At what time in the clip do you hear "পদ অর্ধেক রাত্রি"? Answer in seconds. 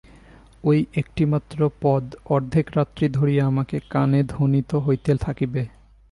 1.81-3.05